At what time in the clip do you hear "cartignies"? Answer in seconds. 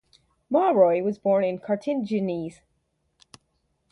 1.59-2.61